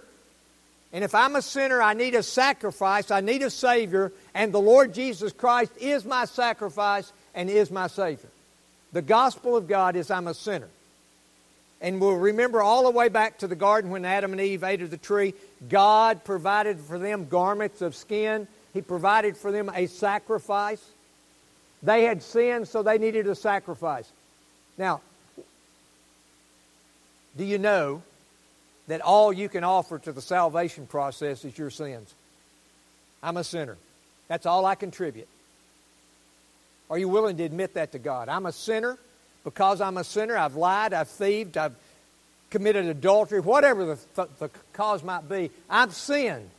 [0.91, 4.59] and if I'm a sinner, I need a sacrifice, I need a Savior, and the
[4.59, 8.29] Lord Jesus Christ is my sacrifice and is my Savior.
[8.91, 10.69] The gospel of God is I'm a sinner.
[11.85, 14.81] And we'll remember all the way back to the garden when Adam and Eve ate
[14.81, 15.35] of the tree,
[15.69, 18.47] God provided for them garments of skin.
[18.73, 20.83] He provided for them a sacrifice.
[21.83, 24.11] They had sinned, so they needed a sacrifice.
[24.79, 25.01] Now,
[27.37, 28.01] do you know
[28.87, 32.15] that all you can offer to the salvation process is your sins?
[33.21, 33.77] I'm a sinner.
[34.27, 35.27] That's all I contribute.
[36.89, 38.27] Are you willing to admit that to God?
[38.27, 38.97] I'm a sinner.
[39.45, 41.75] Because I'm a sinner, I've lied, I've thieved, I've
[42.49, 45.51] committed adultery, whatever the, th- the cause might be.
[45.69, 46.49] I've sinned.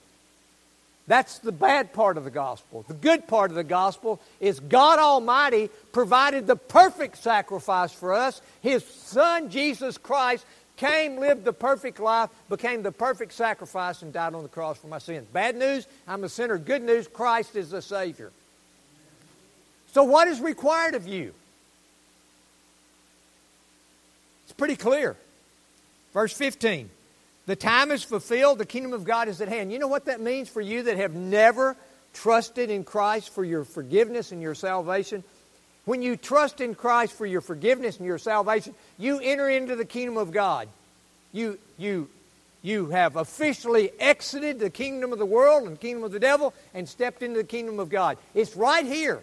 [1.09, 2.84] That's the bad part of the gospel.
[2.89, 8.41] The good part of the gospel is God Almighty provided the perfect sacrifice for us.
[8.61, 10.45] His Son, Jesus Christ,
[10.76, 14.89] came, lived the perfect life, became the perfect sacrifice, and died on the cross for
[14.89, 15.26] my sins.
[15.32, 16.59] Bad news, I'm a sinner.
[16.59, 18.30] Good news, Christ is the Savior.
[19.93, 21.32] So, what is required of you?
[24.57, 25.17] Pretty clear.
[26.13, 26.91] Verse 15
[27.47, 29.73] The time is fulfilled, the kingdom of God is at hand.
[29.73, 31.77] You know what that means for you that have never
[32.15, 35.23] trusted in Christ for your forgiveness and your salvation?
[35.85, 39.85] When you trust in Christ for your forgiveness and your salvation, you enter into the
[39.85, 40.69] kingdom of God.
[41.33, 42.09] You, you,
[42.63, 46.55] you have officially exited the kingdom of the world and the kingdom of the devil
[46.75, 48.19] and stepped into the kingdom of God.
[48.35, 49.23] It's right here.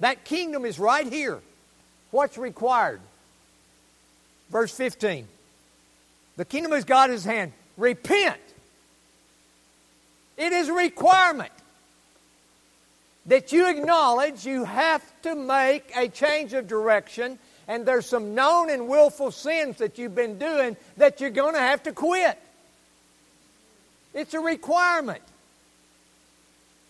[0.00, 1.40] That kingdom is right here.
[2.10, 3.00] What's required?
[4.50, 5.26] Verse 15.
[6.36, 7.52] The kingdom of God is hand.
[7.76, 8.40] Repent.
[10.36, 11.52] It is a requirement
[13.26, 17.38] that you acknowledge you have to make a change of direction
[17.68, 21.60] and there's some known and willful sins that you've been doing that you're going to
[21.60, 22.38] have to quit.
[24.14, 25.22] It's a requirement.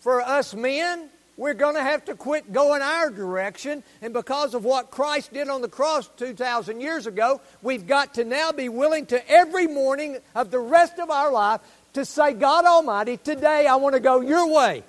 [0.01, 3.83] For us men, we're going to have to quit going our direction.
[4.01, 8.25] And because of what Christ did on the cross 2,000 years ago, we've got to
[8.25, 11.61] now be willing to every morning of the rest of our life
[11.93, 14.83] to say, God Almighty, today I want to go your way.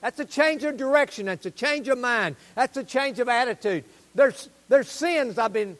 [0.00, 1.26] That's a change of direction.
[1.26, 2.36] That's a change of mind.
[2.54, 3.84] That's a change of attitude.
[4.14, 5.78] There's, there's sins I've been,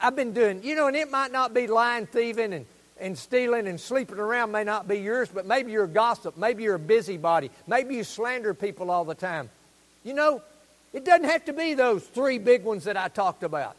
[0.00, 0.62] I've been doing.
[0.62, 2.66] You know, and it might not be lying, thieving, and
[3.02, 6.36] and stealing and sleeping around may not be yours, but maybe you're a gossip.
[6.36, 7.50] Maybe you're a busybody.
[7.66, 9.50] Maybe you slander people all the time.
[10.04, 10.42] You know,
[10.92, 13.76] it doesn't have to be those three big ones that I talked about.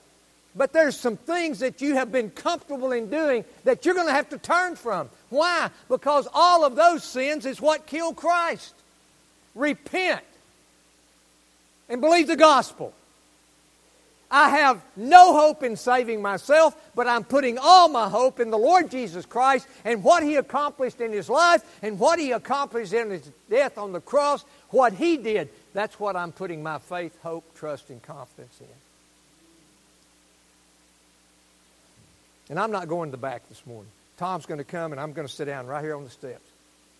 [0.56, 4.14] But there's some things that you have been comfortable in doing that you're going to
[4.14, 5.10] have to turn from.
[5.30, 5.70] Why?
[5.90, 8.76] Because all of those sins is what killed Christ.
[9.56, 10.22] Repent
[11.90, 12.94] and believe the gospel.
[14.36, 18.58] I have no hope in saving myself, but I'm putting all my hope in the
[18.58, 23.12] Lord Jesus Christ and what He accomplished in His life and what He accomplished in
[23.12, 25.50] His death on the cross, what He did.
[25.74, 28.66] That's what I'm putting my faith, hope, trust, and confidence in.
[32.50, 33.92] And I'm not going to the back this morning.
[34.18, 36.50] Tom's going to come and I'm going to sit down right here on the steps.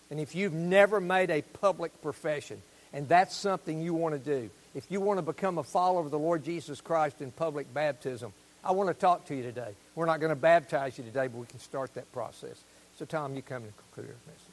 [0.08, 2.62] And if you've never made a public profession,
[2.92, 6.10] and that's something you want to do, if you want to become a follower of
[6.10, 8.32] the Lord Jesus Christ in public baptism,
[8.64, 9.74] I want to talk to you today.
[9.94, 12.64] We're not going to baptize you today, but we can start that process.
[12.96, 14.43] So, Tom, you come and conclude our.